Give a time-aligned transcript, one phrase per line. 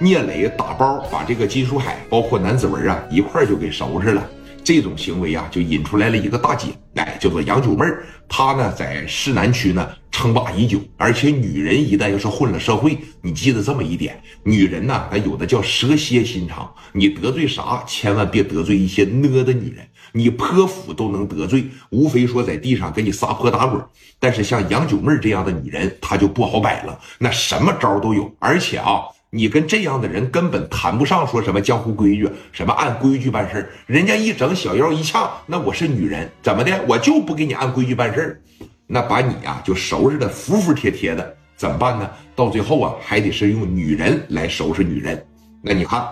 [0.00, 4.24] 聂磊打包把这个金书海，包括南子文啊一块就给收拾了。
[4.62, 8.04] 这种行为啊，就引出来了一个大姐，哎，叫做杨九妹儿。
[8.28, 19.84] 她呢在市南区呢称霸已久，而且女人一旦要是混了社会，你记得这么一点：女人呢，她有的叫蛇蝎心肠，你得罪啥，千万别得罪一些呢的女人。
[20.12, 23.82] 你泼妇都能得罪，无非说在地上给你撒泼打滚。
[24.20, 28.32] 但是像杨九妹这样的女人，她就不好摆了，那什么招都有。
[28.38, 36.80] 而且啊，你跟这样的人根本谈不上说什么江湖规矩，什么按规矩办事儿人家一整小腰一呛，那我是女人，怎么的？
[36.88, 38.40] 我就不给你按规矩办事儿
[38.86, 42.10] 那把你呀就收拾的服服帖帖的，怎么办呢？
[42.34, 45.26] 到最后啊，还得是用女人来收拾女人。
[45.62, 46.08] 那你看。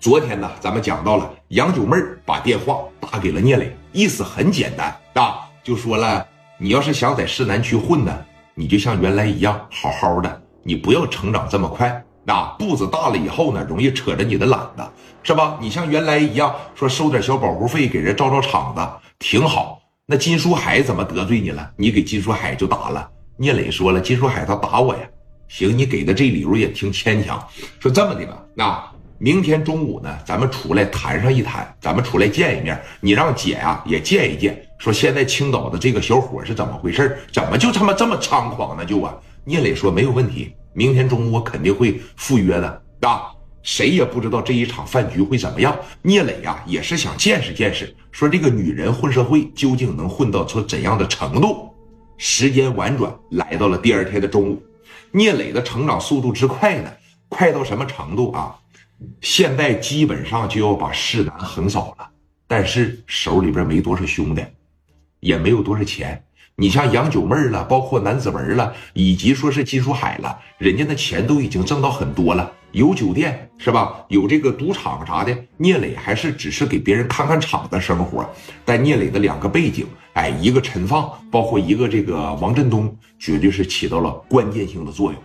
[0.00, 6.24] 昨天呢，咱们讲到了杨九妹把电话打给了聂磊，意思很简单啊，就说了
[6.56, 8.16] 你要是想在市南区混呢，
[8.54, 14.82] 你就像原来一样好好的，你不要成长这么快，那步子大了以后呢，容易扯着你的懒子，
[15.22, 15.56] 是吧？
[15.62, 18.86] 你像原来一样说收点小保护费给人照照场子，
[19.18, 19.80] 挺好。
[20.04, 21.70] 那金书海怎么得罪你了？
[21.74, 23.08] 你给金书海就打了。
[23.38, 25.00] 聂磊说了，金书海他打我呀，
[25.48, 27.42] 行，你给的这理由也挺牵强。
[27.80, 28.84] 说这么的吧，那。
[29.20, 32.78] 明天中午呢，咱们出来谈上一谈，咱们出来见一面。
[33.00, 37.18] 你让姐啊也见一见，说现在青岛的这个小伙是怎么回事？
[37.32, 38.84] 怎么就他妈这么猖狂呢？
[38.84, 39.12] 就啊，
[39.44, 43.32] 聂磊说没有问题，明天中午我肯定会赴约的啊。
[43.62, 45.76] 谁也不知道这一场饭局会怎么样。
[46.00, 51.68] 聂磊呀也是想见识见识，说这个女人混社会究竟能混到出怎样的程度？
[52.16, 54.62] 时间婉转，来到了第二天的中午，
[55.10, 56.90] 聂磊的成长速度之快呢，
[57.28, 58.56] 快到什么程度啊？
[59.20, 62.08] 现在基本上就要把市南横扫了，
[62.46, 64.42] 但是手里边没多少兄弟，
[65.20, 66.24] 也没有多少钱。
[66.60, 74.04] 你像杨九妹了，包括南子文了，以及说是金书海了，人家的钱都已经挣到很多了，有酒店是吧？
[74.08, 75.32] 有这个赌场啥的。
[75.56, 78.28] 聂磊还是只是给别人看看场的生活。
[78.64, 85.22] 但聂磊的两个背景，哎，一个陈放，包括一个这个王振东，绝对是起到了关键性的作用。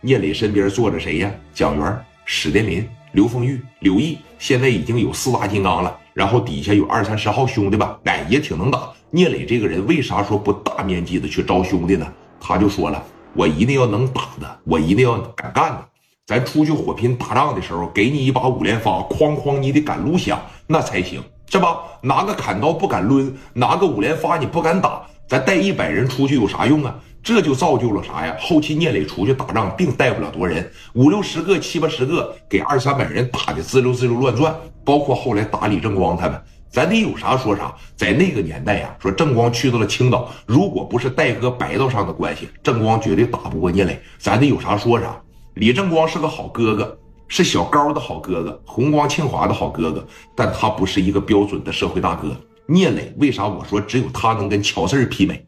[0.00, 1.30] 聂磊身边坐着谁呀？
[1.52, 1.94] 蒋元、
[2.24, 2.88] 史殿林。
[3.12, 8.88] 刘凤玉、刘毅现在已经有四大金刚了，然后底下有二三十号兄弟吧，哎，也挺能打。
[9.10, 12.06] 聂磊这个人为啥说不大面积的去招兄弟呢？
[12.40, 13.02] 他就说了，
[13.34, 15.84] 我一定要能打的，我一定要敢干的。
[16.24, 21.20] 咱出去火拼打仗的时候，给你一把五连发，哐哐，你得敢撸响，那才行，
[21.50, 21.78] 是吧？
[22.02, 26.94] 拿个砍刀不敢抡，拿个五连发你不敢打，咱带一百人出去有啥用啊？
[27.22, 28.34] 这就造就了啥呀？
[28.40, 34.54] 后期聂磊出去打仗，并带不了多人，五六十个、七八十个，给二三百人打的滋溜滋溜乱转。
[34.84, 37.74] 包括后来打李正光他们，咱得有啥说啥。
[37.94, 44.00] 在那个年代呀，说正光去到了青岛，如果不是戴哥白道上的关系，正光绝对打不过聂磊。
[44.18, 45.20] 咱得有啥说啥。
[45.54, 46.98] 李正光是个好哥哥，
[47.28, 50.04] 是小高的好哥哥，红光庆华的好哥哥，
[50.34, 52.34] 但他不是一个标准的社会大哥。
[52.66, 55.44] 聂磊为啥我说只有他能跟乔四媲美？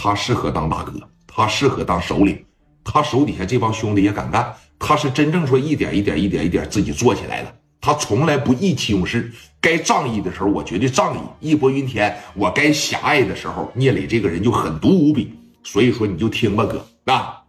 [0.00, 0.92] 他适合当大哥，
[1.26, 2.44] 他适合当首领，
[2.84, 4.54] 他手底下这帮兄弟也敢干。
[4.78, 7.52] 他是真正说一点一点、一点一点自己做起来的。
[7.80, 12.16] 他从来不意气用事，该仗义的时候我绝对仗义，义薄云天。
[12.34, 15.34] 我该狭隘的时候，聂磊这个人就狠毒无比。
[15.64, 17.42] 所以说你就听吧，哥啊，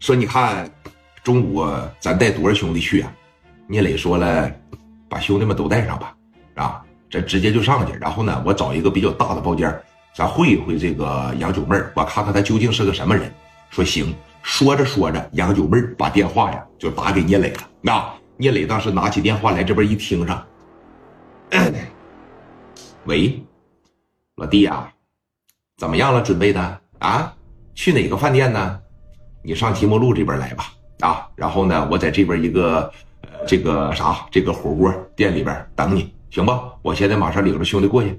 [0.00, 0.68] 说你看
[1.22, 1.64] 中午
[2.00, 3.12] 咱带多少兄弟去啊？
[3.68, 4.50] 聂磊说了，
[5.08, 6.16] 把兄弟们都带上吧，
[6.56, 7.96] 啊，这直接就上去。
[8.00, 9.72] 然后呢，我找一个比较大的包间。
[10.16, 13.30] 咱会一会这个杨九妹儿，我看看她究竟是个什么人。
[13.68, 17.60] 说行，说着说着，杨九妹儿把电话呀就打给聂磊了。
[17.82, 18.02] 那
[18.38, 20.42] 聂磊当时拿起电话来这边一听上，
[23.04, 23.44] 喂，
[24.36, 24.90] 老弟呀，
[25.76, 26.22] 怎么样了？
[26.22, 27.30] 准备的啊？
[27.74, 28.80] 去哪个饭店呢？
[29.42, 30.72] 你上即墨路这边来吧。
[31.00, 32.90] 啊，然后呢，我在这边一个
[33.20, 36.72] 呃这个啥这个火锅店里边等你，行吧？
[36.80, 38.18] 我现在马上领着兄弟过去。